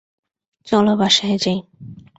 [0.67, 1.57] চলো বাসায় যাই।